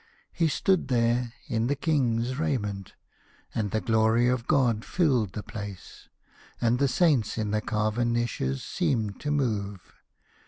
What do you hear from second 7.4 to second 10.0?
their carven niches seemed to move.